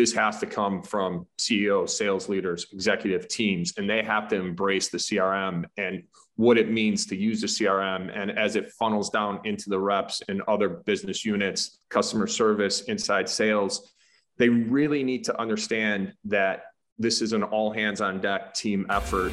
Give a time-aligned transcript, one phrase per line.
[0.00, 4.88] this has to come from CEOs, sales leaders, executive teams, and they have to embrace
[4.88, 6.04] the CRM and
[6.36, 8.10] what it means to use the CRM.
[8.14, 13.28] And as it funnels down into the reps and other business units, customer service, inside
[13.28, 13.92] sales,
[14.38, 16.62] they really need to understand that
[16.98, 19.32] this is an all hands on deck team effort.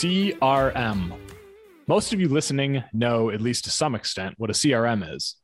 [0.00, 1.12] CRM.
[1.86, 5.36] Most of you listening know, at least to some extent, what a CRM is.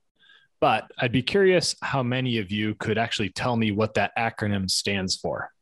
[0.63, 4.71] But I'd be curious how many of you could actually tell me what that acronym
[4.71, 5.53] stands for.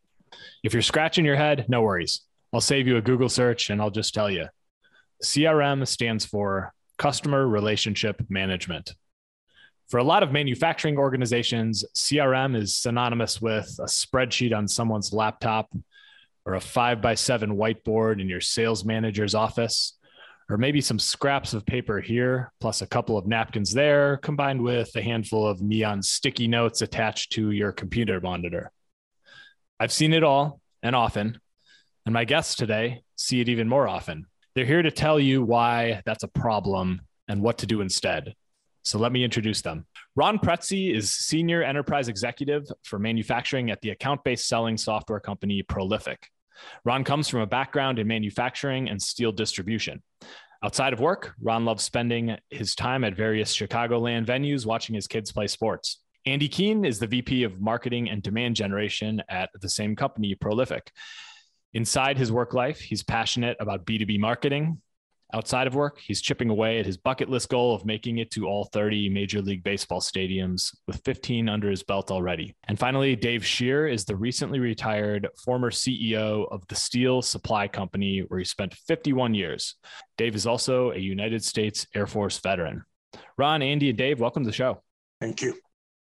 [0.62, 2.20] If you're scratching your head, no worries.
[2.52, 4.46] I'll save you a Google search and I'll just tell you.
[5.24, 8.94] CRM stands for Customer Relationship Management.
[9.88, 15.68] For a lot of manufacturing organizations, CRM is synonymous with a spreadsheet on someone's laptop
[16.46, 19.98] or a five by seven whiteboard in your sales manager's office,
[20.50, 24.94] or maybe some scraps of paper here, plus a couple of napkins there, combined with
[24.94, 28.70] a handful of neon sticky notes attached to your computer monitor.
[29.80, 31.38] I've seen it all and often,
[32.04, 34.26] and my guests today see it even more often.
[34.54, 38.34] They're here to tell you why that's a problem and what to do instead.
[38.82, 39.86] So let me introduce them.
[40.14, 45.62] Ron Pretzie is Senior Enterprise Executive for Manufacturing at the account based selling software company
[45.62, 46.18] Prolifiq.
[46.84, 50.02] Ron comes from a background in manufacturing and steel distribution.
[50.62, 55.30] Outside of work, Ron loves spending his time at various Chicagoland venues watching his kids
[55.30, 56.00] play sports.
[56.26, 60.80] Andy Keehn is the VP of Marketing and Demand Generation at the same company, Prolifiq.
[61.74, 64.80] Inside his work life, he's passionate about B2B marketing,
[65.32, 68.46] Outside of work, he's chipping away at his bucket list goal of making it to
[68.46, 72.54] all 30 Major League Baseball stadiums with 15 under his belt already.
[72.68, 78.24] And finally, Dave Sheer is the recently retired former CEO of the Steel Supply Company,
[78.28, 79.76] where he spent 51 years.
[80.16, 82.84] Dave is also a United States Air Force veteran.
[83.36, 84.82] Ron, Andy, and Dave, welcome to the show.
[85.20, 85.54] Thank you.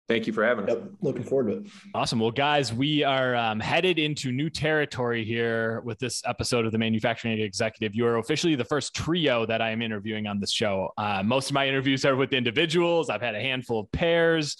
[0.08, 0.70] Thank you for having us.
[0.70, 1.72] Yep, looking forward to it.
[1.94, 2.18] Awesome.
[2.18, 6.78] Well, guys, we are um, headed into new territory here with this episode of the
[6.78, 7.94] Manufacturing Executive.
[7.94, 10.90] You are officially the first trio that I am interviewing on this show.
[10.98, 13.10] Uh, most of my interviews are with individuals.
[13.10, 14.56] I've had a handful of pairs,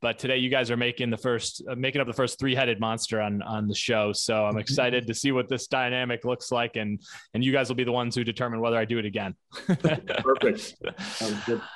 [0.00, 3.20] but today you guys are making the first, uh, making up the first three-headed monster
[3.20, 4.12] on on the show.
[4.12, 7.00] So I'm excited to see what this dynamic looks like, and
[7.34, 9.34] and you guys will be the ones who determine whether I do it again.
[9.66, 10.74] Perfect.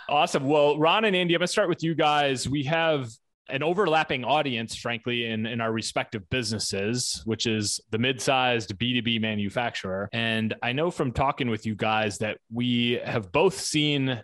[0.08, 0.46] awesome.
[0.46, 2.48] Well, Ron and Andy, I'm gonna start with you guys.
[2.48, 3.08] We have
[3.50, 10.08] an overlapping audience, frankly, in, in our respective businesses, which is the mid-sized B2B manufacturer.
[10.12, 14.22] And I know from talking with you guys that we have both seen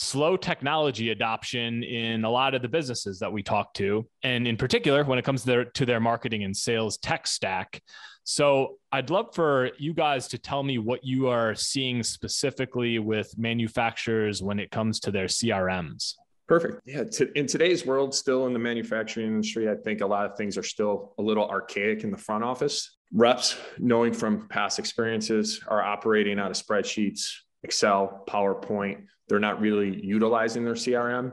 [0.00, 4.56] slow technology adoption in a lot of the businesses that we talk to, and in
[4.56, 7.82] particular when it comes to their, to their marketing and sales tech stack.
[8.22, 13.36] So I'd love for you guys to tell me what you are seeing specifically with
[13.36, 16.14] manufacturers when it comes to their CRMs.
[16.46, 16.80] Perfect.
[16.86, 17.02] Yeah.
[17.34, 20.62] in today's world, still in the manufacturing industry, I think a lot of things are
[20.62, 22.98] still a little archaic in the front office.
[23.12, 27.32] Reps, knowing from past experiences, are operating out of spreadsheets,
[27.62, 29.04] Excel, PowerPoint.
[29.28, 31.32] They're not really utilizing their CRM.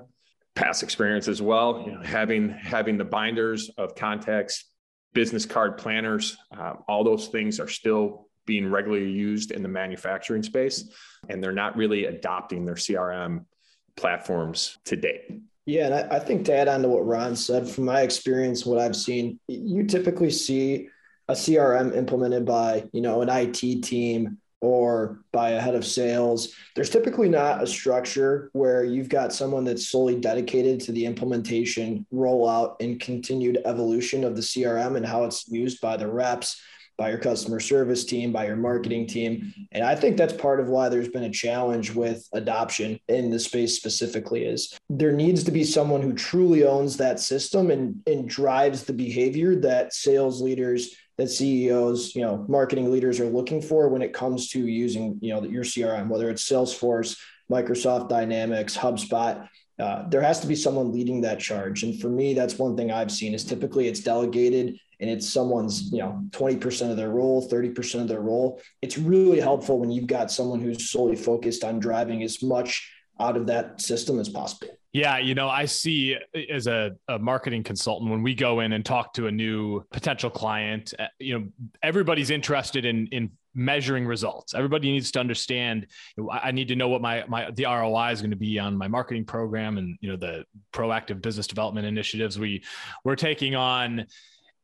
[0.56, 4.66] Past experience as well, you know, having having the binders of contacts,
[5.14, 10.44] business card planners, um, all those things are still being regularly used in the manufacturing
[10.44, 10.90] space,
[11.28, 13.46] and they're not really adopting their CRM
[13.98, 15.42] platforms to date.
[15.66, 18.66] Yeah, and I, I think to add on to what Ron said, from my experience,
[18.66, 20.90] what I've seen, you typically see
[21.28, 26.56] a CRM implemented by you know an IT team or by a head of sales.
[26.74, 32.06] There's typically not a structure where you've got someone that's solely dedicated to the implementation,
[32.12, 36.60] rollout, and continued evolution of the CRM and how it's used by the reps
[36.98, 39.54] by your customer service team, by your marketing team.
[39.72, 43.40] And I think that's part of why there's been a challenge with adoption in the
[43.40, 48.30] space specifically is there needs to be someone who truly owns that system and, and
[48.30, 53.88] drives the behavior that sales leaders that CEOs, you know, marketing leaders are looking for
[53.90, 57.18] when it comes to using, you know, your CRM, whether it's Salesforce,
[57.50, 59.48] Microsoft Dynamics, HubSpot.
[59.78, 61.84] Uh, there has to be someone leading that charge.
[61.84, 65.92] And for me, that's one thing I've seen is typically it's delegated and it's someone's
[65.92, 70.08] you know 20% of their role 30% of their role it's really helpful when you've
[70.08, 74.68] got someone who's solely focused on driving as much out of that system as possible.
[74.96, 76.16] Yeah, you know, I see
[76.50, 80.30] as a, a, marketing consultant when we go in and talk to a new potential
[80.30, 81.48] client, uh, you know,
[81.84, 84.54] everybody's interested in in measuring results.
[84.54, 85.88] Everybody needs to understand.
[86.32, 88.88] I need to know what my my the ROI is going to be on my
[88.88, 92.64] marketing program and you know the proactive business development initiatives we
[93.04, 94.06] we're taking on.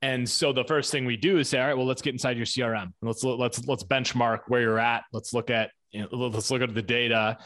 [0.02, 2.38] And so the first thing we do is say, all right, well, let's get inside
[2.38, 2.94] your CRM.
[3.02, 5.04] Let's let's let's benchmark where you're at.
[5.12, 7.38] Let's look at you know, let's look at the data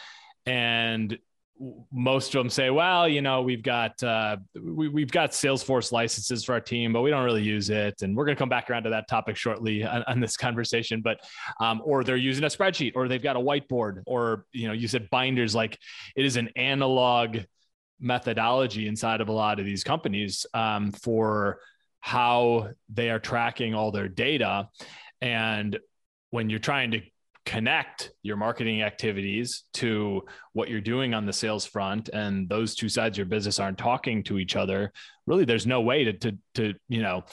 [0.45, 1.17] and
[1.91, 6.43] most of them say, well, you know, we've got uh, we, we've got Salesforce licenses
[6.43, 8.01] for our team, but we don't really use it.
[8.01, 11.01] And we're going to come back around to that topic shortly on, on this conversation.
[11.01, 11.21] But
[11.59, 14.87] um, or they're using a spreadsheet, or they've got a whiteboard, or you know, you
[14.87, 15.55] said binders.
[15.55, 15.79] Like
[16.15, 17.37] it is an analog
[17.99, 21.59] methodology inside of a lot of these companies um, for
[22.01, 24.67] how they are tracking all their data.
[25.21, 25.79] And
[26.29, 27.01] when you're trying to
[27.45, 32.89] connect your marketing activities to what you're doing on the sales front and those two
[32.89, 34.91] sides of your business aren't talking to each other
[35.27, 37.23] really there's no way to to, to you know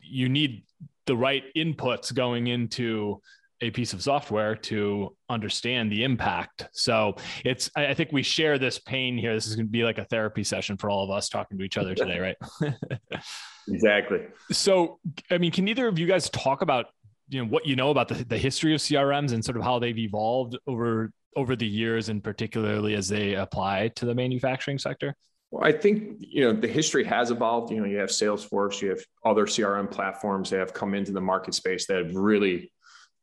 [0.00, 0.64] you need
[1.06, 3.20] the right inputs going into
[3.62, 6.68] a piece of software to understand the impact.
[6.72, 9.34] So it's, I think we share this pain here.
[9.34, 11.64] This is going to be like a therapy session for all of us talking to
[11.64, 12.36] each other today, right?
[13.68, 14.18] exactly.
[14.50, 14.98] So,
[15.30, 16.86] I mean, can either of you guys talk about
[17.32, 19.78] you know what you know about the, the history of crms and sort of how
[19.78, 25.14] they've evolved over over the years and particularly as they apply to the manufacturing sector?
[25.50, 27.72] Well i think you know the history has evolved.
[27.72, 31.20] You know you have salesforce you have other crm platforms that have come into the
[31.20, 32.72] market space that have really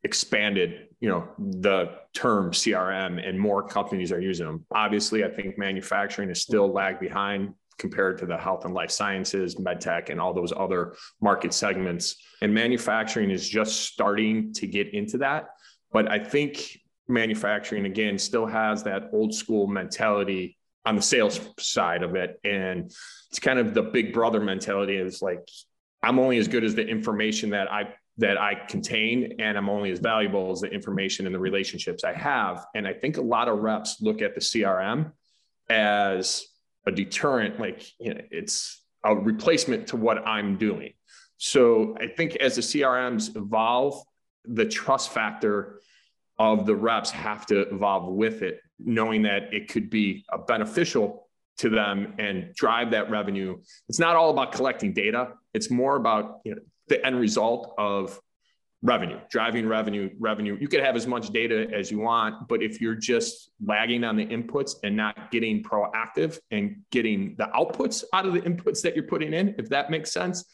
[0.02, 4.64] expanded you know the term crm and more companies are using them.
[4.74, 9.56] Obviously i think manufacturing is still lag behind compared to the health and life sciences,
[9.56, 12.16] medtech, and all those other market segments.
[12.42, 15.48] And manufacturing is just starting to get into that.
[15.90, 16.78] But I think
[17.08, 22.38] manufacturing, again, still has that old school mentality on the sales side of it.
[22.44, 22.92] And
[23.30, 25.48] it's kind of the big brother mentality is like,
[26.02, 29.90] I'm only as good as the information that I that I contain, and I'm only
[29.92, 32.66] as valuable as the information and the relationships I have.
[32.74, 35.12] And I think a lot of reps look at the CRM
[35.70, 36.46] as
[36.86, 40.92] a deterrent, like you know, it's a replacement to what I'm doing.
[41.38, 44.02] So I think as the CRMs evolve,
[44.44, 45.80] the trust factor
[46.38, 51.28] of the reps have to evolve with it, knowing that it could be a beneficial
[51.58, 53.58] to them and drive that revenue.
[53.88, 55.34] It's not all about collecting data.
[55.52, 58.18] It's more about you know, the end result of
[58.82, 60.56] revenue, driving revenue, revenue.
[60.58, 64.16] You could have as much data as you want, but if you're just lagging on
[64.16, 68.94] the inputs and not getting proactive and getting the outputs out of the inputs that
[68.94, 70.44] you're putting in, if that makes sense,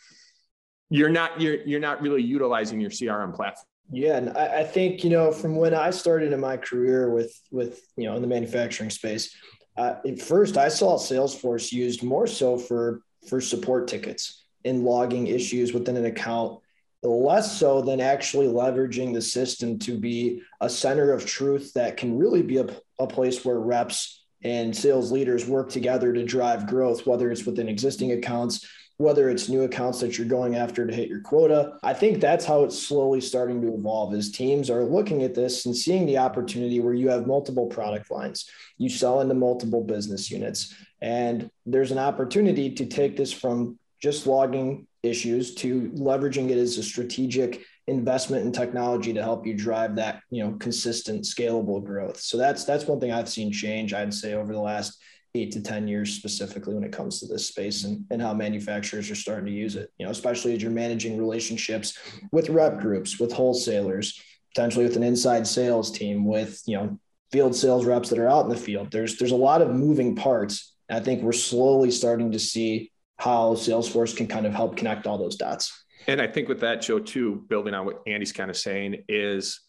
[0.91, 3.67] you're not you're you're not really utilizing your CRM platform.
[3.91, 7.33] Yeah, and I, I think you know from when I started in my career with
[7.51, 9.37] with you know in the manufacturing space,
[9.77, 15.29] uh, at first I saw Salesforce used more so for for support tickets and logging
[15.29, 16.61] issues within an account
[17.03, 22.19] less so than actually leveraging the system to be a center of truth that can
[22.19, 22.67] really be a,
[22.99, 27.69] a place where reps and sales leaders work together to drive growth, whether it's within
[27.69, 28.67] existing accounts,
[28.99, 31.79] whether it's new accounts that you're going after to hit your quota.
[31.83, 35.67] I think that's how it's slowly starting to evolve as teams are looking at this
[35.67, 38.49] and seeing the opportunity where you have multiple product lines,
[38.79, 44.25] you sell into multiple business units, and there's an opportunity to take this from just
[44.25, 49.97] logging issues to leveraging it as a strategic investment in technology to help you drive
[49.97, 54.15] that you know consistent scalable growth so that's that's one thing i've seen change i'd
[54.15, 55.01] say over the last
[55.35, 59.11] eight to 10 years specifically when it comes to this space and, and how manufacturers
[59.11, 61.99] are starting to use it, you know, especially as you're managing relationships
[62.33, 64.19] with rep groups, with wholesalers,
[64.55, 66.99] potentially with an inside sales team, with, you know,
[67.33, 68.91] field sales reps that are out in the field.
[68.91, 70.75] There's, there's a lot of moving parts.
[70.89, 75.19] I think we're slowly starting to see how Salesforce can kind of help connect all
[75.19, 75.85] those dots.
[76.07, 79.61] And I think with that, Joe, too, building on what Andy's kind of saying is,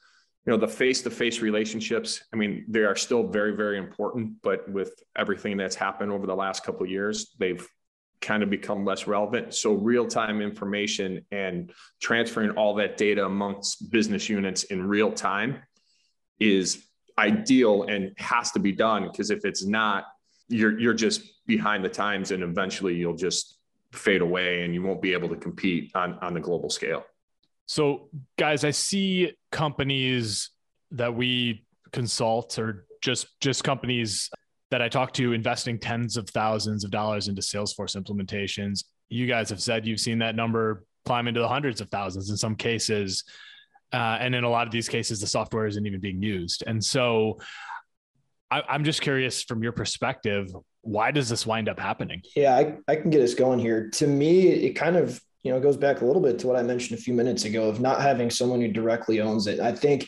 [0.45, 2.23] you know, the face-to-face relationships.
[2.33, 6.35] I mean, they are still very, very important, but with everything that's happened over the
[6.35, 7.65] last couple of years, they've
[8.21, 9.53] kind of become less relevant.
[9.53, 15.61] So real-time information and transferring all that data amongst business units in real time
[16.39, 16.83] is
[17.17, 20.05] ideal and has to be done because if it's not,
[20.49, 23.57] you're you're just behind the times and eventually you'll just
[23.93, 27.05] fade away and you won't be able to compete on on the global scale.
[27.65, 30.51] So guys, I see companies
[30.91, 34.29] that we consult or just just companies
[34.69, 38.83] that I talk to investing tens of thousands of dollars into Salesforce implementations.
[39.09, 42.37] You guys have said you've seen that number climb into the hundreds of thousands in
[42.37, 43.23] some cases.
[43.93, 46.63] Uh, and in a lot of these cases, the software isn't even being used.
[46.67, 47.39] And so
[48.49, 50.49] I, I'm just curious from your perspective,
[50.81, 52.21] why does this wind up happening?
[52.35, 53.89] Yeah, I, I can get us going here.
[53.91, 56.63] To me, it kind of you know goes back a little bit to what I
[56.63, 59.59] mentioned a few minutes ago of not having someone who directly owns it.
[59.59, 60.07] I think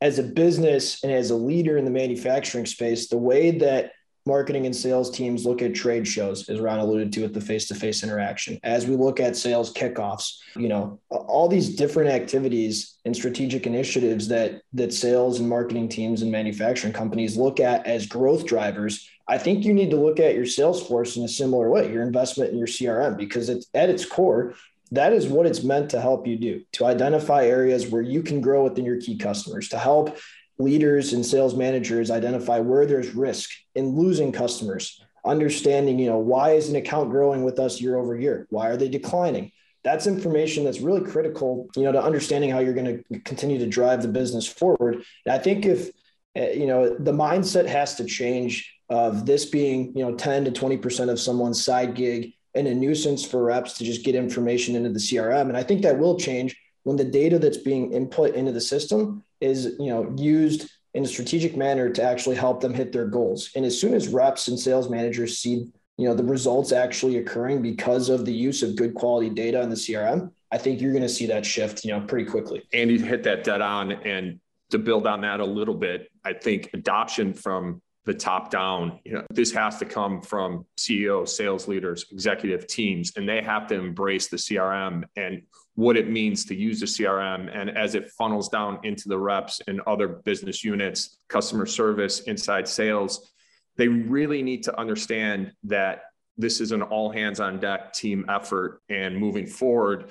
[0.00, 3.92] as a business and as a leader in the manufacturing space, the way that
[4.26, 8.02] marketing and sales teams look at trade shows, as Ron alluded to with the face-to-face
[8.02, 8.58] interaction.
[8.62, 14.28] As we look at sales kickoffs, you know, all these different activities and strategic initiatives
[14.28, 19.08] that that sales and marketing teams and manufacturing companies look at as growth drivers.
[19.26, 22.02] I think you need to look at your sales force in a similar way, your
[22.02, 24.54] investment in your CRM, because it's at its core,
[24.92, 28.40] that is what it's meant to help you do to identify areas where you can
[28.40, 30.18] grow within your key customers to help
[30.60, 36.52] leaders and sales managers identify where there's risk in losing customers understanding you know why
[36.52, 38.46] is an account growing with us year over year?
[38.50, 39.52] Why are they declining?
[39.82, 43.66] That's information that's really critical you know to understanding how you're going to continue to
[43.66, 45.04] drive the business forward.
[45.26, 45.90] And i think if
[46.36, 50.50] eh, you know the mindset has to change of this being you know 10 to
[50.50, 54.90] 20% of someone's side gig and a nuisance for reps to just get information into
[54.90, 58.50] the crm and i think that will change when the data that's being input into
[58.50, 62.92] the system is you know used in a strategic manner to actually help them hit
[62.92, 63.50] their goals.
[63.54, 67.62] And as soon as reps and sales managers see you know the results actually occurring
[67.62, 71.02] because of the use of good quality data in the CRM, I think you're going
[71.02, 72.62] to see that shift you know pretty quickly.
[72.72, 73.92] And you hit that dead on.
[73.92, 78.98] And to build on that a little bit, I think adoption from the top down.
[79.04, 83.68] You know, this has to come from CEOs, sales leaders, executive teams, and they have
[83.68, 85.42] to embrace the CRM and
[85.76, 87.48] what it means to use the CRM.
[87.54, 92.66] And as it funnels down into the reps and other business units, customer service, inside
[92.66, 93.30] sales,
[93.76, 96.02] they really need to understand that
[96.36, 100.10] this is an all hands on deck team effort and moving forward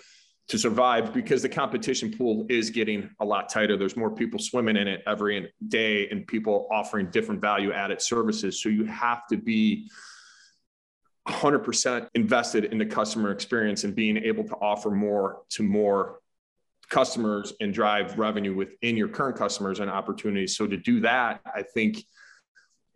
[0.49, 3.77] to survive because the competition pool is getting a lot tighter.
[3.77, 8.61] There's more people swimming in it every day and people offering different value added services.
[8.61, 9.89] So you have to be
[11.27, 16.19] 100% invested in the customer experience and being able to offer more to more
[16.89, 20.57] customers and drive revenue within your current customers and opportunities.
[20.57, 22.03] So to do that, I think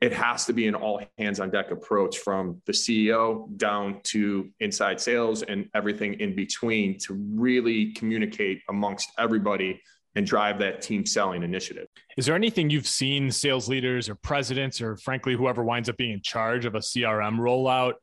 [0.04, 4.50] it has to be an all hands on deck approach from the CEO down to
[4.60, 9.82] inside sales and everything in between to really communicate amongst everybody
[10.16, 11.88] and drive that team selling initiative.
[12.18, 16.12] Is there anything you've seen sales leaders or presidents or frankly whoever winds up being
[16.12, 17.94] in charge of a CRM rollout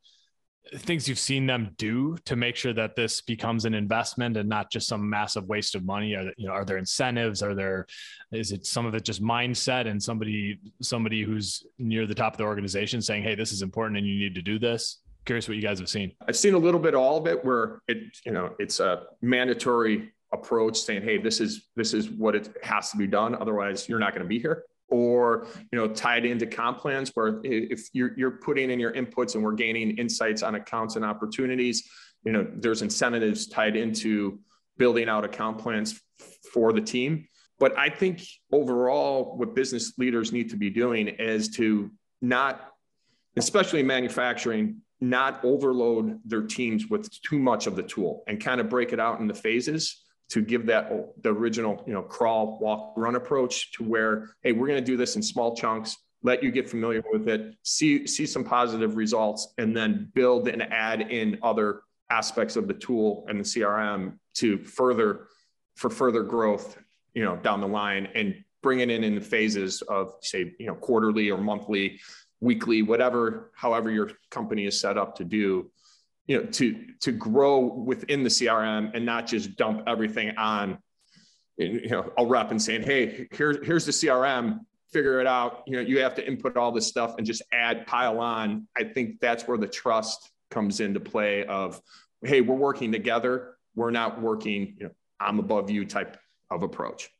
[0.78, 4.70] things you've seen them do to make sure that this becomes an investment and not
[4.70, 6.14] just some massive waste of money?
[6.14, 7.42] Are you know are there incentives?
[7.42, 7.86] Are there
[8.32, 12.38] is it some of it just mindset and somebody somebody who's near the top of
[12.38, 14.98] the organization saying hey this is important and you need to do this?
[15.24, 16.12] Curious what you guys have seen.
[16.26, 20.12] I've seen a little bit all of it where it you know it's a mandatory
[20.32, 23.34] approach saying hey this is this is what it has to be done.
[23.34, 27.40] Otherwise you're not going to be here or you know tied into comp plans where
[27.44, 31.88] if you're, you're putting in your inputs and we're gaining insights on accounts and opportunities
[32.24, 34.38] you know there's incentives tied into
[34.76, 36.00] building out account plans
[36.52, 37.26] for the team.
[37.58, 42.70] But i think overall what business leaders need to be doing is to not
[43.36, 48.68] especially manufacturing not overload their teams with too much of the tool and kind of
[48.68, 53.16] break it out into phases to give that the original you know crawl walk run
[53.16, 56.68] approach to where hey we're going to do this in small chunks let you get
[56.68, 61.82] familiar with it see see some positive results and then build and add in other
[62.10, 65.26] aspects of the tool and the crm to further
[65.76, 66.78] for further growth
[67.14, 70.66] you know down the line and bring it in in the phases of say you
[70.66, 71.98] know quarterly or monthly
[72.40, 75.70] weekly whatever however your company is set up to do
[76.26, 80.78] you know to to grow within the crm and not just dump everything on
[81.56, 84.60] you know a rep and saying hey here, here's the crm
[84.92, 85.62] figure it out.
[85.66, 88.66] You know you have to input all this stuff and just add pile on.
[88.76, 91.80] I think that's where the trust comes into play of
[92.22, 93.54] hey we're working together.
[93.74, 96.16] We're not working you know i'm above you type
[96.50, 97.10] of approach.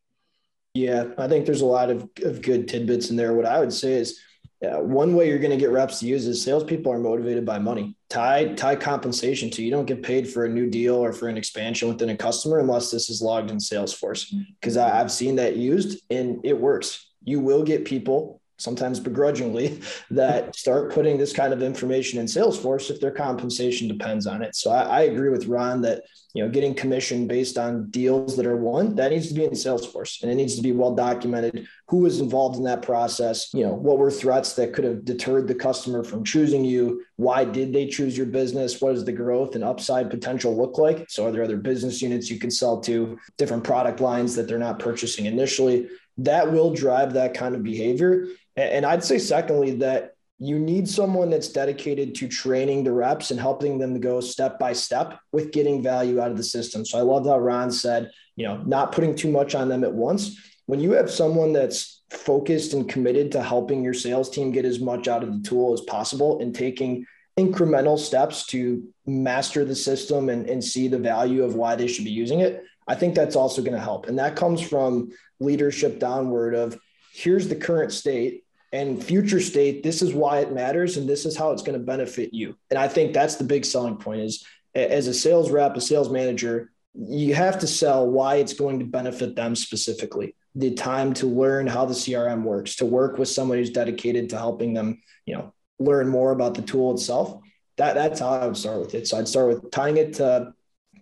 [0.75, 3.35] Yeah i think there's a lot of, of good tidbits in there.
[3.35, 4.21] What i would say is
[4.61, 7.59] yeah, one way you're going to get reps to use is salespeople are motivated by
[7.59, 7.97] money.
[8.11, 11.37] Tie tie compensation to you don't get paid for a new deal or for an
[11.37, 14.33] expansion within a customer unless this is logged in Salesforce.
[14.33, 14.53] Mm-hmm.
[14.61, 17.07] Because I've seen that used and it works.
[17.23, 22.91] You will get people sometimes begrudgingly, that start putting this kind of information in Salesforce
[22.91, 24.55] if their compensation depends on it.
[24.55, 26.03] So I, I, agree with Ron that
[26.35, 29.51] you know getting commission based on deals that are won that needs to be in
[29.51, 33.53] Salesforce and it needs to be well documented who was involved in that process.
[33.53, 37.05] You know what were threats that could have deterred the customer from choosing you.
[37.17, 38.81] Why did they choose your business?
[38.81, 41.11] What does the growth and upside potential look like?
[41.11, 44.59] So are there other business units you can sell to, different product lines that they're
[44.59, 45.89] not purchasing initially?
[46.19, 48.27] That will drive that kind of behavior
[48.61, 53.39] And I'd say, secondly, that you need someone that's dedicated to training the reps and
[53.39, 56.85] helping them to go step by step with getting value out of the system.
[56.85, 59.93] So I love how Ron said, you know, not putting too much on them at
[59.93, 60.41] once.
[60.65, 64.81] When you have someone that's focused and committed to helping your sales team get as
[64.81, 67.05] much out of the tool as possible and taking
[67.39, 72.05] incremental steps to master the system and, and see the value of why they should
[72.05, 74.09] be using it, I think that's also going to help.
[74.09, 76.79] And that comes from leadership downward of
[77.13, 81.37] here's the current state and future state this is why it matters and this is
[81.37, 82.57] how it's going to benefit you.
[82.71, 86.11] And i think that's the big selling point is as a sales rep a sales
[86.11, 90.35] manager you have to sell why it's going to benefit them specifically.
[90.57, 94.39] The time to learn how the crm works to work with someone who's dedicated to
[94.39, 97.41] helping them you know learn more about the tool itself
[97.77, 99.07] that that's how i would start with it.
[99.07, 100.53] So i'd start with tying it to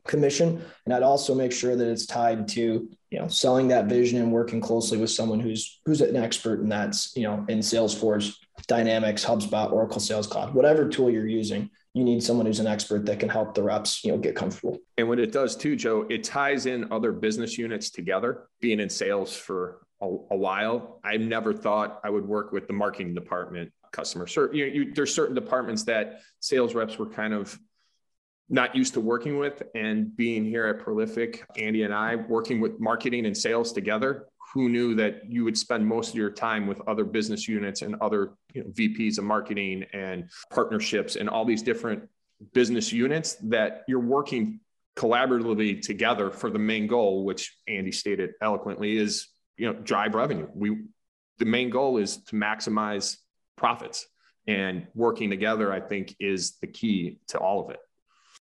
[0.08, 0.60] commission.
[0.84, 4.32] And i'd also make sure that it's tied to you know selling that vision and
[4.32, 8.34] working closely with someone who's who's an expert in that's, you know in salesforce
[8.66, 13.06] dynamics hubspot oracle sales cloud whatever tool you're using you need someone who's an expert
[13.06, 14.78] that can help the reps you know get comfortable.
[14.96, 18.48] And what it does too joe it ties in other business units together.
[18.60, 22.72] Being in sales for a, a while i never thought i would work with the
[22.72, 27.58] marketing department customer service you, you, there's certain departments that sales reps were kind of
[28.48, 32.80] not used to working with and being here at Prolifiq andy and i working with
[32.80, 36.80] marketing and sales together who knew that you would spend most of your time with
[36.88, 41.62] other business units and other you know, vps of marketing and partnerships and all these
[41.62, 42.08] different
[42.52, 44.60] business units that you're working
[44.96, 49.28] collaboratively together for the main goal which andy stated eloquently is
[49.58, 50.48] you know drive revenue.
[50.54, 50.78] We
[51.38, 53.16] the main goal is to maximize
[53.56, 54.06] profits.
[54.46, 57.80] And working together i think is the key to all of it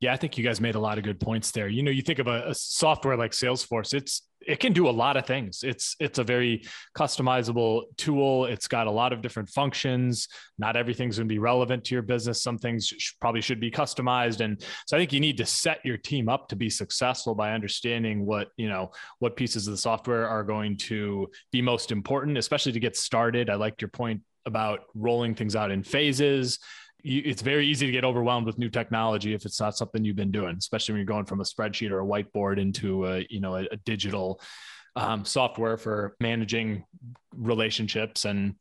[0.01, 1.69] yeah, I think you guys made a lot of good points there.
[1.69, 4.91] You know, you think of a, a, software like Salesforce, it's it can do a
[4.91, 5.63] lot of things.
[5.63, 6.65] It's it's a very
[6.97, 8.45] customizable tool.
[8.45, 10.29] It's got a lot of different functions.
[10.59, 12.43] Not everything's going to be relevant to your business.
[12.43, 15.81] Some things sh- probably should be customized, and so I think you need to set
[15.85, 19.79] your team up to be successful by understanding what you know what pieces of the
[19.79, 23.49] software are going to be most important, especially to get started.
[23.49, 26.59] I liked your point about rolling things out in phases
[27.07, 30.17] you, it's very easy to get overwhelmed with new technology if it's not something you've
[30.17, 33.41] been doing, especially when you're going from a spreadsheet or a whiteboard into a you
[33.41, 34.41] know a, a digital
[34.97, 36.85] um, software for managing
[37.37, 38.57] relationships and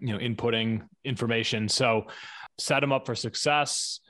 [0.00, 1.68] you know inputting information.
[1.68, 2.06] So
[2.58, 4.00] set them up for success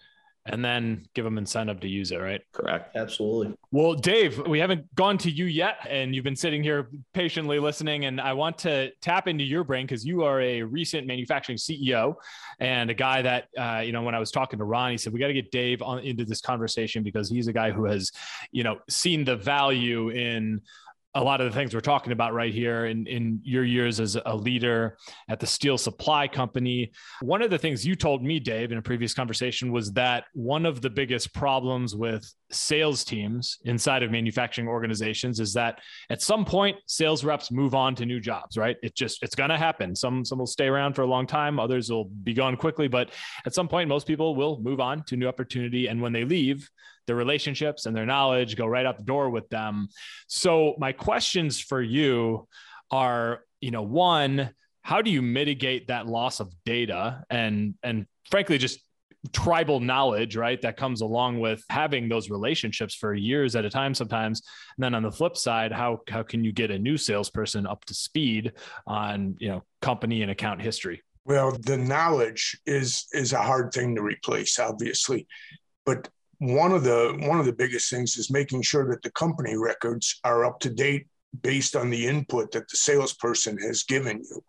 [0.46, 2.42] and then give them incentive to use it, right?
[2.52, 2.94] Correct.
[2.94, 3.54] Absolutely.
[3.70, 8.04] Well, Dave, we haven't gone to you yet, and you've been sitting here patiently listening.
[8.04, 12.16] And I want to tap into your brain because you are a recent manufacturing CEO
[12.60, 15.14] and a guy that, uh, you know, when I was talking to Ron, he said,
[15.14, 18.12] we got to get Dave on into this conversation because he's a guy who has,
[18.52, 20.60] you know, seen the value in
[21.14, 24.16] a lot of the things we're talking about right here in, in your years as
[24.26, 24.96] a leader
[25.28, 26.90] at the steel supply company.
[27.22, 30.66] One of the things you told me, Dave, in a previous conversation was that one
[30.66, 36.44] of the biggest problems with sales teams inside of manufacturing organizations is that at some
[36.44, 38.76] point sales reps move on to new jobs, right?
[38.82, 39.94] It just it's gonna happen.
[39.94, 43.10] Some some will stay around for a long time, others will be gone quickly, but
[43.46, 45.86] at some point most people will move on to new opportunity.
[45.86, 46.68] And when they leave,
[47.06, 49.88] their relationships and their knowledge go right out the door with them.
[50.26, 52.48] So my questions for you
[52.90, 54.50] are, you know, one,
[54.82, 58.80] how do you mitigate that loss of data and and frankly just
[59.32, 60.60] tribal knowledge, right?
[60.60, 64.42] That comes along with having those relationships for years at a time sometimes.
[64.76, 67.84] And then on the flip side, how how can you get a new salesperson up
[67.86, 68.52] to speed
[68.86, 71.02] on, you know, company and account history?
[71.24, 75.26] Well, the knowledge is is a hard thing to replace, obviously.
[75.86, 79.56] But one of the one of the biggest things is making sure that the company
[79.56, 81.06] records are up to date
[81.42, 84.42] based on the input that the salesperson has given you.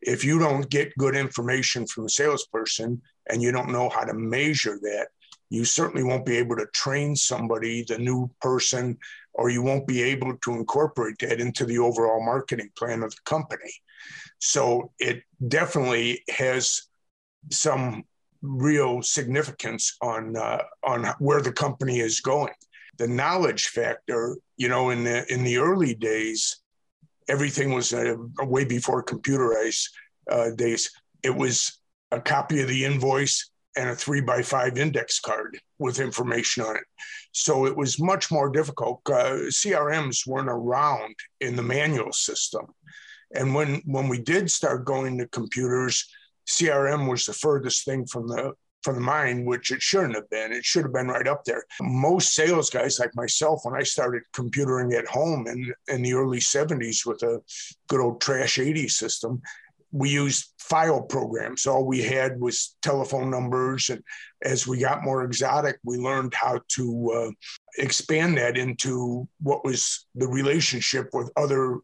[0.00, 4.14] If you don't get good information from the salesperson and you don't know how to
[4.14, 5.08] measure that,
[5.50, 8.98] you certainly won't be able to train somebody, the new person,
[9.32, 13.20] or you won't be able to incorporate that into the overall marketing plan of the
[13.24, 13.72] company.
[14.38, 16.82] So it definitely has
[17.50, 18.04] some
[18.42, 22.52] real significance on uh, on where the company is going.
[22.98, 26.60] The knowledge factor, you know, in the in the early days,
[27.28, 29.88] everything was uh, way before computerized
[30.30, 30.90] uh, days.
[31.22, 31.78] It was
[32.10, 36.76] a copy of the invoice and a three by five index card with information on
[36.76, 36.84] it.
[37.32, 39.00] So it was much more difficult.
[39.06, 42.66] Uh, CRMs weren't around in the manual system.
[43.34, 46.08] And when, when we did start going to computers,
[46.48, 50.52] CRM was the furthest thing from the from the mind, which it shouldn't have been.
[50.52, 51.64] It should have been right up there.
[51.82, 56.38] Most sales guys like myself, when I started computering at home in, in the early
[56.38, 57.40] 70s with a
[57.88, 59.42] good old trash 80 system,
[59.90, 61.66] we used file programs.
[61.66, 63.88] All we had was telephone numbers.
[63.88, 64.02] And
[64.42, 67.30] as we got more exotic, we learned how to uh,
[67.78, 71.78] expand that into what was the relationship with other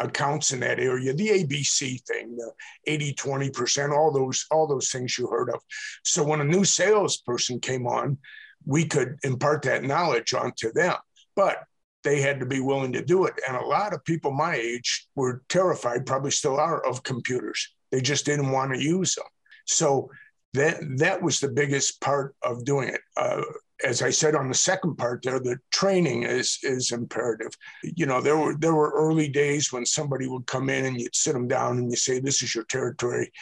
[0.00, 2.52] accounts in that area the abc thing the
[2.86, 5.60] 80 20% all those all those things you heard of.
[6.04, 8.18] So when a new salesperson came on
[8.64, 10.96] we could impart that knowledge onto them
[11.36, 11.64] but
[12.02, 13.34] they had to be willing to do it.
[13.46, 17.68] And a lot of people my age were terrified probably still are of computers.
[17.90, 19.26] They just didn't want to use them
[19.66, 20.10] so
[20.54, 23.42] that that was the biggest part of doing it uh,
[23.84, 27.52] as I said on the second part there, the training is is imperative.
[27.82, 31.14] You know, there were there were early days when somebody would come in and you'd
[31.14, 33.32] sit them down and you say, "This is your territory.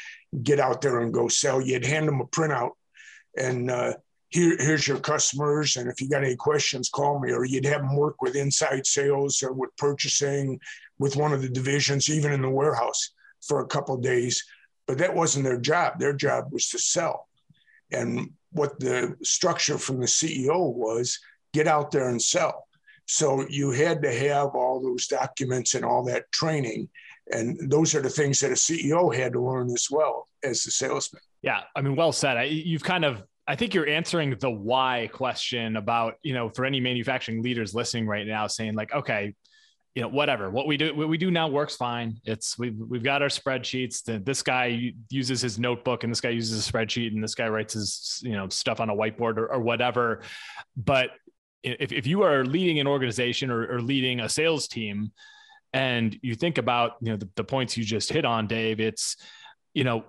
[0.42, 2.72] Get out there and go sell." You'd hand them a printout,
[3.36, 3.94] and uh,
[4.30, 7.32] here here's your customers, and if you got any questions, call me.
[7.32, 10.60] Or you'd have them work with inside sales or with purchasing,
[10.98, 13.12] with one of the divisions, even in the warehouse
[13.46, 14.44] for a couple days.
[14.86, 15.98] But that wasn't their job.
[15.98, 17.28] Their job was to sell.
[17.90, 21.18] And what the structure from the CEO was
[21.52, 22.66] get out there and sell.
[23.06, 26.88] So you had to have all those documents and all that training.
[27.32, 30.70] And those are the things that a CEO had to learn as well as the
[30.70, 31.22] salesman.
[31.42, 31.60] Yeah.
[31.74, 32.36] I mean, well said.
[32.36, 36.66] I, you've kind of, I think you're answering the why question about, you know, for
[36.66, 39.34] any manufacturing leaders listening right now saying, like, okay,
[39.94, 40.50] you know whatever.
[40.50, 42.20] What we do what we do now works fine.
[42.24, 44.24] It's we've, we've got our spreadsheets.
[44.24, 47.74] This guy uses his notebook and this guy uses a spreadsheet and this guy writes
[47.74, 50.22] his you know stuff on a whiteboard or, or whatever.
[50.76, 51.10] But
[51.62, 55.12] if, if you are leading an organization or, or leading a sales team
[55.72, 59.16] and you think about you know the, the points you just hit on dave it's
[59.74, 60.04] you know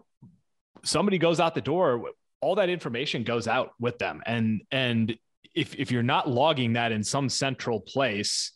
[0.84, 2.12] somebody goes out the door
[2.42, 4.22] all that information goes out with them.
[4.26, 5.18] And and
[5.56, 8.52] if if you're not logging that in some central place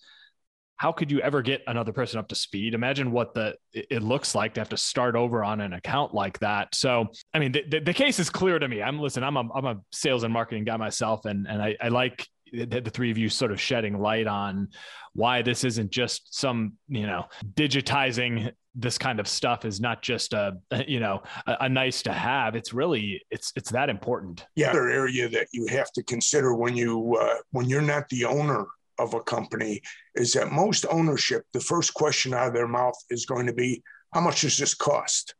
[0.77, 2.73] how could you ever get another person up to speed?
[2.73, 6.39] Imagine what the it looks like to have to start over on an account like
[6.39, 6.73] that.
[6.75, 8.81] So i mean the, the, the case is clear to me.
[8.81, 11.89] I'm listen i'm a, I'm a sales and marketing guy myself and and i, I
[11.89, 14.69] like the, the three of you sort of shedding light on
[15.13, 20.33] why this isn't just some you know digitizing this kind of stuff is not just
[20.33, 20.53] a
[20.87, 22.55] you know a, a, nice to have.
[22.55, 24.45] It's really it's it's that important.
[24.55, 24.71] Yeah.
[24.71, 28.65] Other area that you have to consider when you uh, when you're not the owner
[28.99, 29.81] of a company
[30.15, 33.83] is that most ownership, the first question out of their mouth is going to be,
[34.13, 35.35] how much does this cost?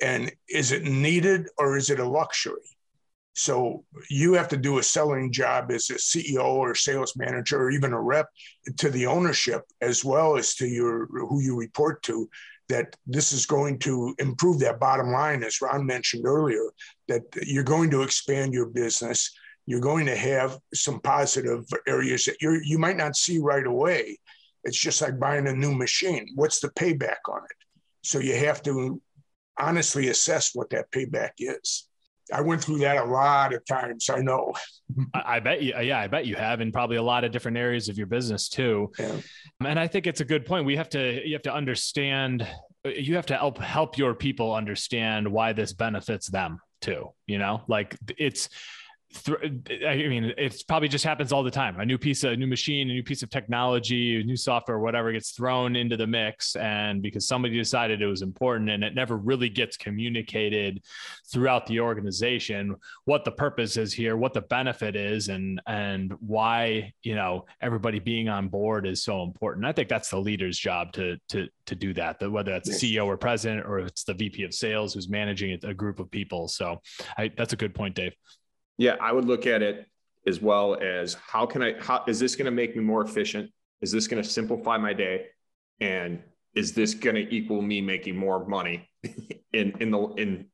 [0.00, 2.54] And is it needed or is it a luxury?
[3.34, 7.70] So you have to do a selling job as a CEO or sales manager or
[7.70, 8.26] even a rep
[8.78, 12.28] to the ownership as well as to your who you report to
[12.68, 16.64] that this is going to improve that bottom line as Ron mentioned earlier
[17.06, 19.30] that you're going to expand your business
[19.68, 24.18] you're going to have some positive areas that you you might not see right away.
[24.64, 26.26] It's just like buying a new machine.
[26.36, 27.56] What's the payback on it?
[28.02, 28.98] So you have to
[29.60, 31.86] honestly assess what that payback is.
[32.32, 34.08] I went through that a lot of times.
[34.08, 34.54] I know.
[35.14, 37.58] I bet you, uh, yeah, I bet you have, in probably a lot of different
[37.58, 38.90] areas of your business too.
[38.98, 39.16] Yeah.
[39.62, 40.64] And I think it's a good point.
[40.64, 42.46] We have to, you have to understand,
[42.86, 47.10] uh, you have to help help your people understand why this benefits them too.
[47.26, 48.48] You know, like it's
[49.26, 51.80] I mean, it's probably just happens all the time.
[51.80, 55.12] A new piece of a new machine, a new piece of technology, new software, whatever
[55.12, 56.56] gets thrown into the mix.
[56.56, 60.82] And because somebody decided it was important and it never really gets communicated
[61.32, 66.92] throughout the organization, what the purpose is here, what the benefit is, and and why,
[67.02, 69.64] you know, everybody being on board is so important.
[69.64, 73.06] I think that's the leader's job to to to do that, whether that's the CEO
[73.06, 76.46] or president or it's the VP of sales who's managing a group of people.
[76.48, 76.82] So
[77.16, 78.12] I, that's a good point, Dave.
[78.78, 79.86] Yeah, I would look at it
[80.26, 83.50] as well as how can I, how is this going to make me more efficient?
[83.82, 85.26] Is this going to simplify my day?
[85.80, 86.22] And
[86.54, 88.88] is this going to equal me making more money
[89.52, 90.46] in, in the, in,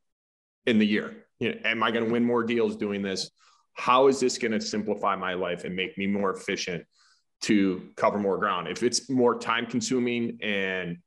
[0.67, 1.27] in the year?
[1.39, 3.31] You know, am I going to win more deals doing this?
[3.75, 6.85] How is this going to simplify my life and make me more efficient
[7.43, 8.69] to cover more ground?
[8.69, 10.99] If it's more time consuming and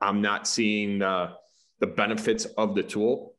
[0.00, 1.32] I'm not seeing the,
[1.78, 3.35] the benefits of the tool,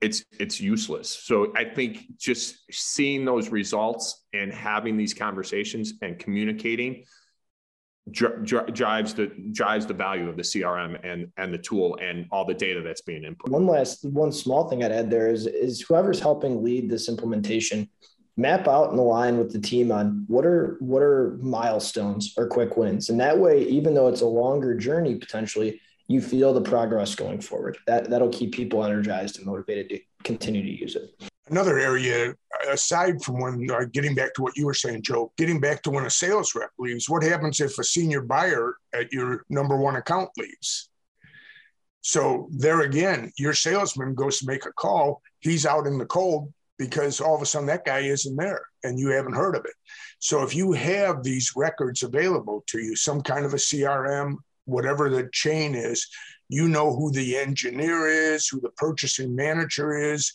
[0.00, 1.08] it's it's useless.
[1.08, 7.04] So I think just seeing those results and having these conversations and communicating
[8.12, 12.54] drives the drives the value of the CRM and and the tool and all the
[12.54, 13.50] data that's being input.
[13.50, 17.88] One last one small thing I'd add there is is whoever's helping lead this implementation
[18.36, 22.76] map out and align with the team on what are what are milestones or quick
[22.76, 27.14] wins and that way even though it's a longer journey potentially you feel the progress
[27.14, 27.78] going forward.
[27.86, 31.10] That that'll keep people energized and motivated to continue to use it.
[31.48, 32.34] Another area,
[32.68, 35.90] aside from when uh, getting back to what you were saying, Joe, getting back to
[35.90, 39.96] when a sales rep leaves, what happens if a senior buyer at your number one
[39.96, 40.90] account leaves?
[42.00, 45.22] So there again, your salesman goes to make a call.
[45.40, 48.98] He's out in the cold because all of a sudden that guy isn't there and
[48.98, 49.74] you haven't heard of it.
[50.18, 54.36] So if you have these records available to you, some kind of a CRM,
[54.66, 56.06] whatever the chain is,
[56.48, 60.32] you know who the engineer is, who the purchasing manager is,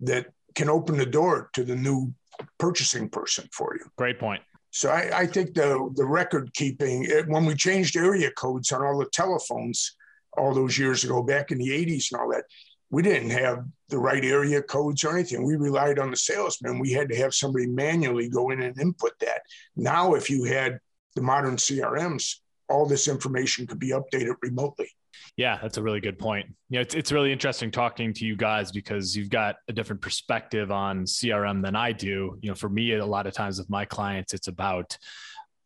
[0.00, 2.12] that can open the door to the new
[2.58, 3.84] purchasing person for you.
[3.96, 4.42] Great point.
[4.70, 8.82] So I, I think the the record keeping it, when we changed area codes on
[8.82, 9.96] all the telephones
[10.38, 12.44] all those years ago, back in the 80s and all that,
[12.90, 15.44] we didn't have the right area codes or anything.
[15.44, 16.78] We relied on the salesman.
[16.78, 19.42] We had to have somebody manually go in and input that.
[19.76, 20.78] Now, if you had
[21.14, 22.36] the modern CRMs,
[22.72, 24.88] all this information could be updated remotely.
[25.36, 26.46] Yeah, that's a really good point.
[26.68, 30.02] You know, it's it's really interesting talking to you guys because you've got a different
[30.02, 32.38] perspective on CRM than I do.
[32.42, 34.96] You know, for me, a lot of times with my clients, it's about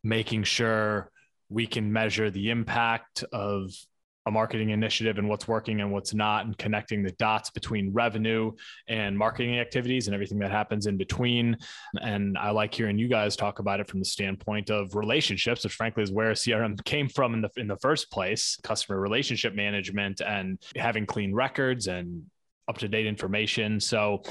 [0.03, 1.11] making sure
[1.49, 3.71] we can measure the impact of
[4.27, 8.51] a marketing initiative and what's working and what's not, and connecting the dots between revenue
[8.87, 11.57] and marketing activities and everything that happens in between.
[12.01, 15.73] And I like hearing you guys talk about it from the standpoint of relationships, which
[15.73, 20.21] frankly is where CRM came from in the in the first place, customer relationship management
[20.21, 22.23] and having clean records and
[22.67, 23.79] up to date information.
[23.79, 24.23] So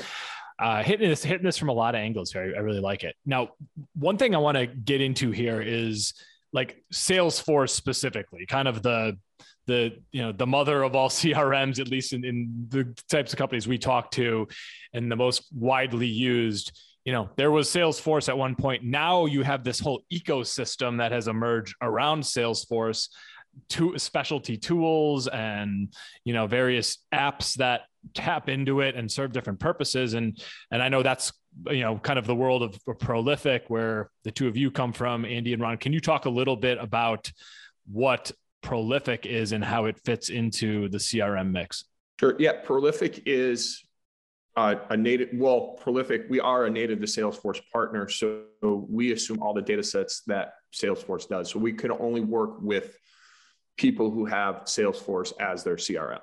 [0.59, 2.55] uh, hitting this hitting this from a lot of angles here.
[2.55, 3.15] I, I really like it.
[3.25, 3.51] Now,
[3.95, 6.15] one thing I want to get into here is
[6.53, 9.19] like Salesforce specifically, kind of the
[9.67, 13.39] the you know the mother of all crms at least in, in the types of
[13.39, 14.47] companies we talk to
[14.93, 16.73] and the most widely used
[17.07, 18.83] you know there was salesforce at one point.
[18.83, 23.09] Now you have this whole ecosystem that has emerged around salesforce
[23.71, 29.61] to specialty tools and you know various apps that tap into it and serve different
[29.61, 30.15] purposes.
[30.15, 31.33] And and i know that's
[31.71, 35.25] you know kind of the world of Prolifiq where the two of you come from.
[35.25, 37.31] Andy and ron can you talk a little bit about
[37.91, 38.33] what
[38.67, 41.85] Prolifiq is and how it fits into the CRM mix.
[42.19, 42.35] Sure.
[42.39, 42.63] Yeah.
[42.65, 43.85] Prolifiq is
[44.57, 48.09] uh, a native, well, Prolifiq, we are a native to Salesforce partner.
[48.09, 51.51] So we assume all the data sets that Salesforce does.
[51.51, 52.99] So we can only work with
[53.77, 56.21] people who have Salesforce as their CRM.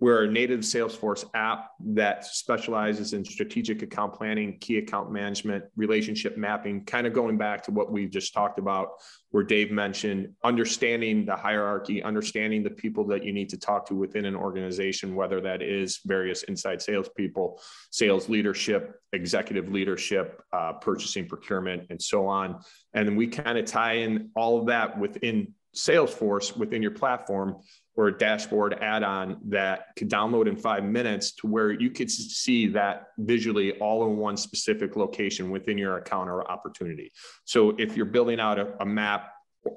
[0.00, 6.38] We're a native Salesforce app that specializes in strategic account planning, key account management, relationship
[6.38, 8.88] mapping, kind of going back to what we just talked about,
[9.30, 13.94] where Dave mentioned understanding the hierarchy, understanding the people that you need to talk to
[13.94, 17.60] within an organization, whether that is various inside salespeople,
[17.90, 22.58] sales leadership, executive leadership, uh, purchasing, procurement, and so on.
[22.94, 27.56] And we kind of tie in all of that within Salesforce within your platform
[27.96, 32.66] or a dashboard add-on that could download in five minutes to where you could see
[32.68, 37.12] that visually all in one specific location within your account or opportunity.
[37.44, 39.32] So if you're building out a, a map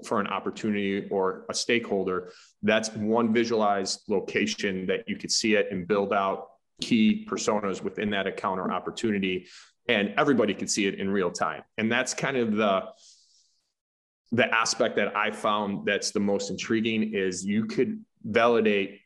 [0.05, 5.67] for an opportunity or a stakeholder, that's one visualized location that you could see it
[5.71, 6.47] and build out
[6.81, 9.47] key personas within that account or opportunity.
[9.89, 11.63] And everybody can see it in real time.
[11.77, 12.85] And that's kind of the
[14.33, 18.99] the aspect that I found that's the most intriguing is you could validate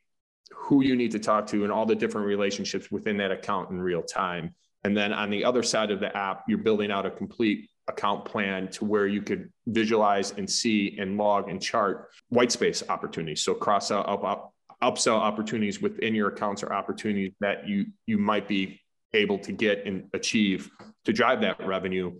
[0.53, 3.79] who you need to talk to and all the different relationships within that account in
[3.79, 4.55] real time.
[4.85, 8.23] And then on the other side of the app, you're building out a complete account
[8.23, 13.43] plan to where you could visualize and see and log and chart white space opportunities.
[13.43, 18.47] So cross up, up, upsell opportunities within your accounts or opportunities that you you might
[18.47, 18.79] be
[19.13, 20.69] able to get and achieve
[21.05, 22.13] to drive that revenue.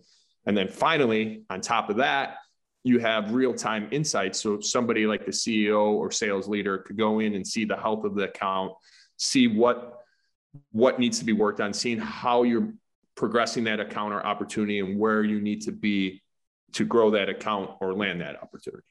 [0.46, 2.38] And then finally, on top of that,
[2.84, 4.40] you have real time insights.
[4.40, 8.06] So somebody like the CEO or sales leader could go in and see the health
[8.06, 8.74] of the account,
[9.18, 9.94] see what
[10.72, 12.74] what needs to be worked on, seeing how you're
[13.16, 16.22] progressing that account or opportunity and where you need to be
[16.74, 18.84] to grow that account or land that opportunity.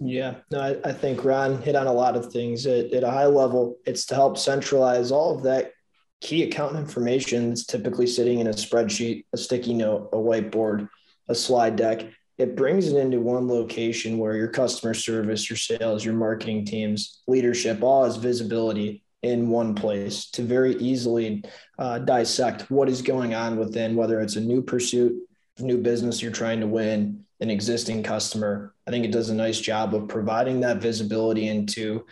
[0.00, 3.10] Yeah, no, I, I think Ron hit on a lot of things at, at a
[3.10, 3.76] high level.
[3.86, 5.72] It's to help centralize all of that
[6.20, 10.88] key account information that's typically sitting in a spreadsheet, a sticky note, a whiteboard,
[11.28, 12.02] a slide deck,
[12.38, 17.20] it brings it into one location where your customer service, your sales, your marketing teams,
[17.26, 21.44] leadership all has visibility in one place to very easily
[21.78, 25.20] uh, dissect what is going on within, whether it's a new pursuit,
[25.58, 28.72] new business you're trying to win, an existing customer.
[28.86, 32.06] I think it does a nice job of providing that visibility into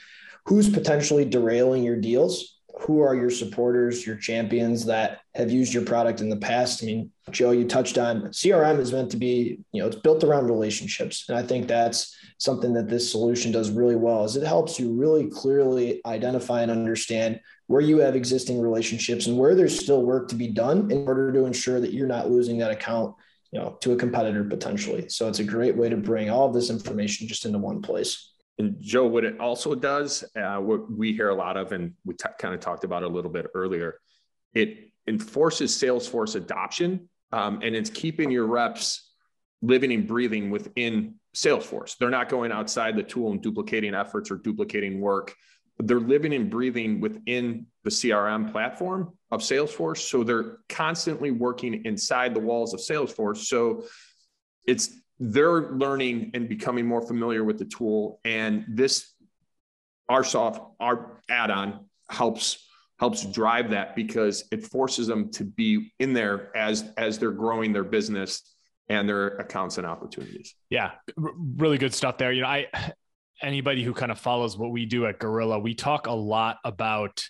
[0.46, 5.84] who's potentially derailing your deals who are your supporters, your champions that have used your
[5.84, 6.82] product in the past?
[6.82, 10.22] I mean, Joe, you touched on CRM is meant to be, you know, it's built
[10.22, 11.24] around relationships.
[11.28, 14.92] And I think that's something that this solution does really well is it helps you
[14.92, 20.28] really clearly identify and understand where you have existing relationships and where there's still work
[20.28, 23.14] to be done in order to ensure that you're not losing that account,
[23.52, 25.08] you know, to a competitor potentially.
[25.08, 28.32] So it's a great way to bring all of this information just into one place.
[28.58, 32.14] And Joe, what it also does, uh, what we hear a lot of, and we
[32.14, 34.00] t- kind of talked about a little bit earlier,
[34.54, 39.10] it enforces Salesforce adoption um, and it's keeping your reps
[39.62, 41.96] living and breathing within Salesforce.
[41.98, 45.34] They're not going outside the tool and duplicating efforts or duplicating work.
[45.78, 49.98] They're living and breathing within the CRM platform of Salesforce.
[49.98, 53.44] So they're constantly working inside the walls of Salesforce.
[53.44, 53.84] So
[54.66, 58.20] it's they're learning and becoming more familiar with the tool.
[58.24, 59.12] And this,
[60.09, 62.62] our soft, our add-on helps
[62.98, 67.72] helps drive that because it forces them to be in there as as they're growing
[67.72, 68.55] their business
[68.88, 70.55] and their accounts and opportunities.
[70.70, 72.33] Yeah, r- really good stuff there.
[72.33, 72.66] You know, I
[73.42, 77.22] anybody who kind of follows what we do at Gorilla, we talk a lot about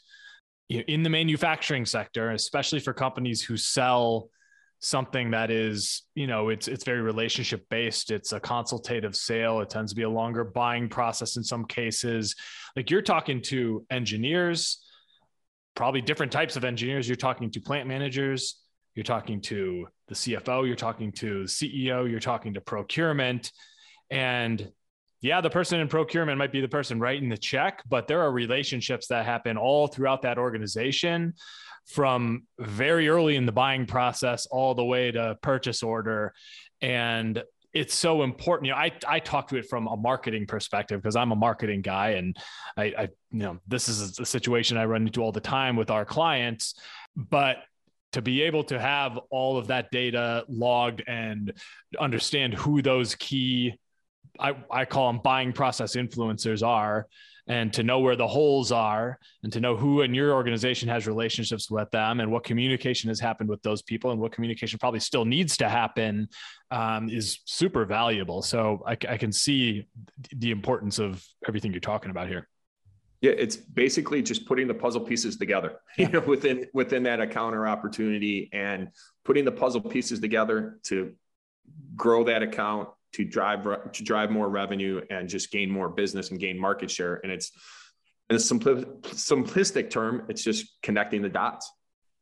[0.69, 4.29] you know, in the manufacturing sector, especially for companies who sell
[4.81, 8.11] something that is, you know, it's it's very relationship based.
[8.11, 9.61] It's a consultative sale.
[9.61, 12.35] It tends to be a longer buying process in some cases.
[12.75, 14.83] Like you're talking to engineers,
[15.75, 17.09] probably different types of engineers.
[17.09, 18.61] You're talking to plant managers,
[18.95, 23.53] you're talking to the CFO, you're talking to the CEO, you're talking to procurement.
[24.11, 24.71] And
[25.21, 28.31] yeah, the person in procurement might be the person writing the check, but there are
[28.31, 31.35] relationships that happen all throughout that organization
[31.87, 36.35] from very early in the buying process all the way to purchase order.
[36.81, 38.67] And it's so important.
[38.67, 41.83] You know, I, I talk to it from a marketing perspective because I'm a marketing
[41.83, 42.37] guy and
[42.77, 45.91] I, I, you know, this is a situation I run into all the time with
[45.91, 46.75] our clients,
[47.15, 47.59] but
[48.13, 51.53] to be able to have all of that data logged and
[52.01, 53.75] understand who those key
[54.39, 57.07] I, I call them buying process influencers are
[57.49, 61.07] and to know where the holes are and to know who in your organization has
[61.07, 65.01] relationships with them and what communication has happened with those people and what communication probably
[65.01, 66.29] still needs to happen
[66.71, 68.43] um, is super valuable.
[68.43, 69.87] So I, I can see
[70.35, 72.49] the importance of everything you're talking about here.
[73.21, 77.55] Yeah, it's basically just putting the puzzle pieces together, you know, within within that account
[77.55, 78.91] or opportunity, and
[79.25, 81.15] putting the puzzle pieces together to
[81.97, 86.39] grow that account, to drive to drive more revenue and just gain more business and
[86.39, 87.21] gain market share.
[87.23, 87.51] And it's
[88.29, 91.71] in a simpli- simplistic term, it's just connecting the dots.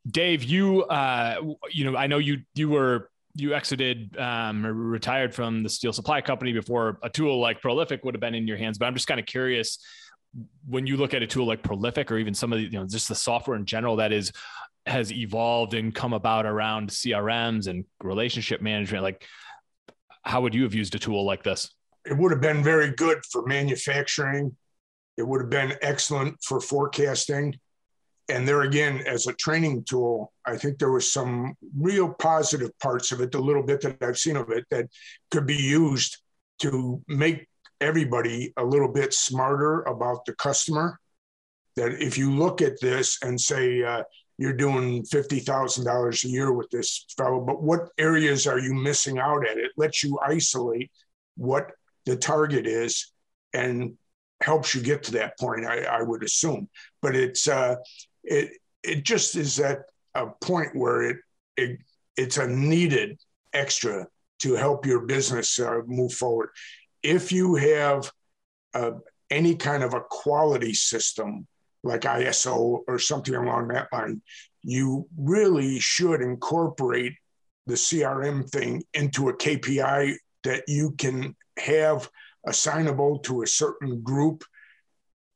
[0.09, 1.35] Dave, you uh,
[1.71, 6.21] you know, I know you you were you exited um, retired from the steel supply
[6.21, 8.77] company before a tool like Prolifiq would have been in your hands.
[8.77, 9.79] But I'm just kind of curious
[10.67, 12.85] when you look at a tool like Prolifiq or even some of the, you know,
[12.85, 14.31] just the software in general that is
[14.85, 19.25] has evolved and come about around CRMs and relationship management, like
[20.25, 21.69] how would you have used a tool like this?
[22.05, 24.55] It would have been very good for manufacturing.
[25.17, 27.59] It would have been excellent for forecasting.
[28.27, 33.11] And there again, as a training tool, I think there was some real positive parts
[33.11, 34.87] of it, the little bit that I've seen of it that
[35.29, 36.17] could be used
[36.59, 37.47] to make
[37.81, 40.99] everybody a little bit smarter about the customer.
[41.75, 44.03] That if you look at this and say, uh,
[44.37, 49.47] you're doing $50,000 a year with this fellow, but what areas are you missing out
[49.47, 49.57] at?
[49.57, 50.91] It lets you isolate
[51.37, 51.71] what
[52.05, 53.11] the target is
[53.53, 53.93] and
[54.41, 56.67] helps you get to that point, I, I would assume.
[57.01, 57.75] But it's, uh,
[58.23, 58.51] it,
[58.83, 61.17] it just is at a point where it,
[61.57, 61.79] it
[62.17, 63.19] it's a needed
[63.53, 64.07] extra
[64.39, 66.49] to help your business uh, move forward.
[67.03, 68.11] If you have
[68.73, 68.91] uh,
[69.29, 71.47] any kind of a quality system
[71.85, 74.21] like ISO or something along that line,
[74.63, 77.13] you really should incorporate
[77.67, 82.09] the CRM thing into a KPI that you can have
[82.45, 84.43] assignable to a certain group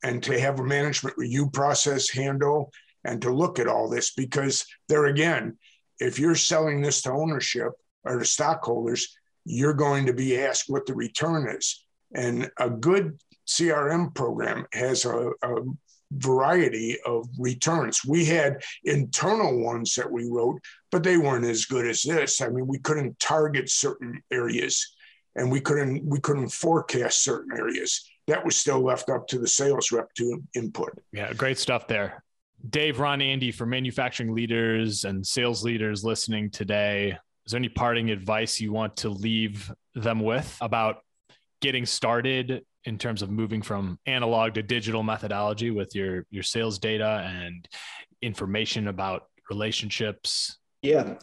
[0.02, 2.72] and to have a management review process handle
[3.04, 4.12] and to look at all this.
[4.12, 5.56] Because there again
[5.98, 7.72] if you're selling this to ownership
[8.04, 11.84] or to stockholders you're going to be asked what the return is.
[12.14, 15.54] And a good crm program has a, a
[16.12, 18.04] variety of returns.
[18.04, 22.40] We had internal ones that we wrote, but they weren't as good as this.
[22.40, 24.94] I mean, we couldn't target certain areas
[25.36, 28.04] and we couldn't we couldn't forecast certain areas.
[28.26, 30.90] That was still left up to the sales rep to input.
[31.12, 32.22] Yeah, great stuff there.
[32.68, 38.10] Dave, Ron, Andy, for manufacturing leaders and sales leaders listening today, is there any parting
[38.10, 41.02] advice you want to leave them with about
[41.60, 46.78] getting started in terms of moving from analog to digital methodology with your your sales
[46.78, 47.68] data and
[48.22, 50.58] information about relationships?
[50.82, 51.14] Yeah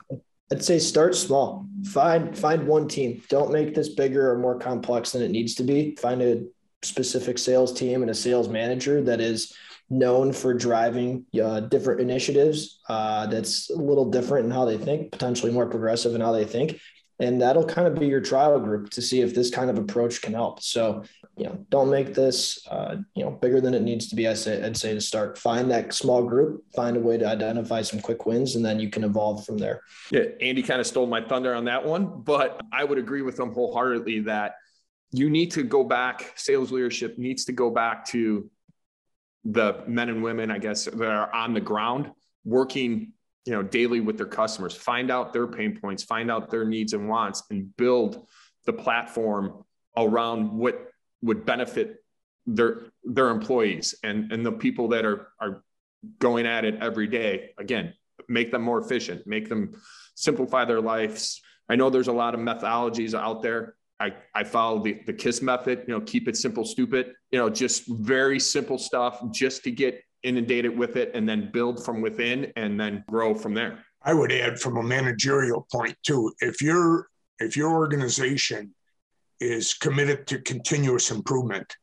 [0.51, 1.65] i'd say start small.
[1.85, 3.21] Find find one team.
[3.29, 5.95] Don't make this bigger or more complex than it needs to be.
[5.95, 6.45] Find a
[6.83, 9.53] specific sales team and a sales manager that is
[9.89, 15.11] known for driving uh, different initiatives uh, that's a little different in how they think
[15.11, 16.77] potentially more progressive in how they think
[17.19, 20.21] and that'll kind of be your trial group to see if this kind of approach
[20.21, 20.61] can help.
[20.61, 21.03] So,
[21.35, 24.27] you know, don't make this, uh, you know, bigger than it needs to be.
[24.27, 27.81] I say, I'd say to start, find that small group, find a way to identify
[27.81, 29.81] some quick wins, and then you can evolve from there.
[30.11, 33.39] Yeah, Andy kind of stole my thunder on that one, but I would agree with
[33.39, 34.55] him wholeheartedly that
[35.11, 36.33] you need to go back.
[36.35, 38.49] Sales leadership needs to go back to
[39.43, 42.11] the men and women, I guess, that are on the ground
[42.43, 43.13] working
[43.47, 46.93] you know daily with their customers find out their pain points find out their needs
[46.93, 48.27] and wants and build
[48.65, 49.63] the platform
[49.97, 50.91] around what
[51.21, 52.03] would benefit
[52.45, 55.63] their their employees and and the people that are are
[56.19, 57.51] going at it every day.
[57.57, 57.93] Again
[58.29, 59.73] make them more efficient make them
[60.15, 61.41] simplify their lives.
[61.69, 63.75] I know there's a lot of methodologies out there.
[63.99, 67.49] I i follow the the kiss method you know keep it simple stupid you know
[67.49, 72.01] just very simple stuff just to get inundate it with it and then build from
[72.01, 73.83] within and then grow from there.
[74.01, 77.07] I would add from a managerial point too, if your
[77.39, 78.73] if your organization
[79.39, 81.75] is committed to continuous improvement,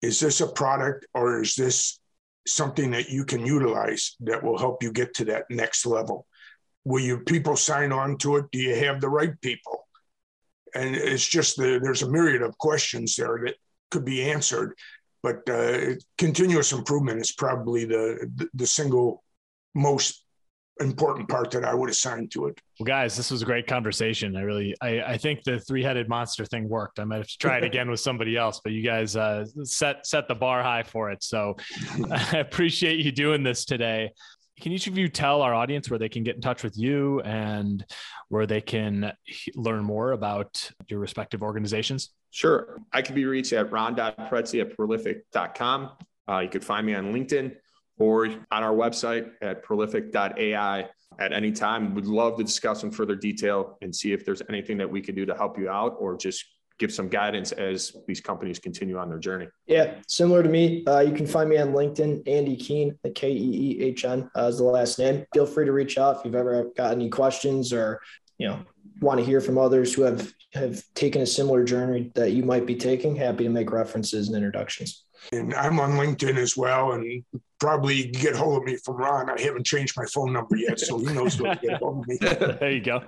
[0.00, 2.00] is this a product or is this
[2.46, 6.26] something that you can utilize that will help you get to that next level?
[6.84, 8.46] Will your people sign on to it?
[8.50, 9.86] Do you have the right people?
[10.74, 13.54] And it's just the, there's a myriad of questions there that
[13.90, 14.74] could be answered
[15.22, 19.22] but uh, continuous improvement is probably the, the, single
[19.74, 20.24] most
[20.80, 22.60] important part that I would assign to it.
[22.80, 24.36] Well, guys, this was a great conversation.
[24.36, 26.98] I really, I, I think the three-headed monster thing worked.
[26.98, 30.06] I might have to try it again with somebody else, but you guys uh, set
[30.06, 31.22] set the bar high for it.
[31.22, 31.56] So
[32.10, 34.10] I appreciate you doing this today.
[34.60, 37.20] Can each of you tell our audience where they can get in touch with you
[37.20, 37.84] and
[38.28, 39.12] where they can
[39.54, 42.10] learn more about your respective organizations?
[42.32, 42.78] Sure.
[42.92, 45.90] I can be reached at ron.pretzie at prolifiq.com.
[46.28, 47.54] Uh, you could find me on LinkedIn
[47.98, 51.94] or on our website at prolifiq.ai at any time.
[51.94, 55.14] We'd love to discuss in further detail and see if there's anything that we can
[55.14, 56.42] do to help you out or just
[56.78, 59.46] give some guidance as these companies continue on their journey.
[59.66, 63.30] Yeah, similar to me, uh, you can find me on LinkedIn, Andy Keehn, the K
[63.30, 65.26] E E H N uh, is the last name.
[65.34, 68.00] Feel free to reach out if you've ever got any questions or
[68.38, 68.58] you know
[69.00, 72.66] want to hear from others who have have taken a similar journey that you might
[72.66, 73.16] be taking.
[73.16, 75.04] Happy to make references and introductions.
[75.32, 77.24] And I'm on LinkedIn as well, and
[77.58, 79.30] probably get hold of me from Ron.
[79.30, 82.08] I haven't changed my phone number yet, so he knows where to get hold of
[82.08, 82.18] me.
[82.20, 83.02] there you go.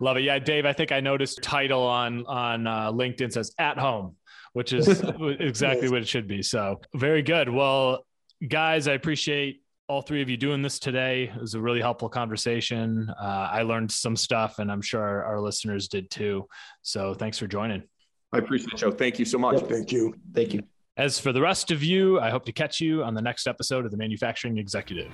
[0.00, 0.24] Love it.
[0.24, 4.16] Yeah, Dave, I think I noticed title on on uh, LinkedIn says at home,
[4.52, 4.88] which is
[5.20, 5.90] exactly yes.
[5.90, 6.42] what it should be.
[6.42, 7.48] So very good.
[7.48, 8.04] Well,
[8.46, 11.30] guys, I appreciate all three of you doing this today.
[11.34, 13.08] It was a really helpful conversation.
[13.20, 16.46] Uh, I learned some stuff, and I'm sure our, our, listeners did too.
[16.82, 17.84] So thanks for joining.
[18.32, 18.90] I appreciate it, Joe.
[18.90, 19.60] Thank you so much.
[19.60, 20.14] Yep, thank you.
[20.34, 20.62] Thank you.
[20.96, 23.84] As for the rest of you, I hope to catch you on the next episode
[23.84, 25.12] of the Manufacturing Executive.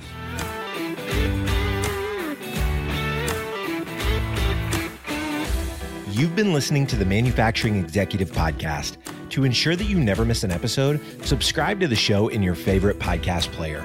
[6.12, 8.98] You've been listening to the Manufacturing Executive Podcast.
[9.30, 12.98] To ensure that you never miss an episode, subscribe to the show in your favorite
[12.98, 13.84] podcast player.